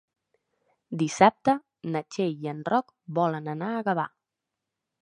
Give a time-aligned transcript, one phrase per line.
[1.01, 1.55] Dissabte
[1.97, 4.09] na Txell i en Roc volen anar a Gavà.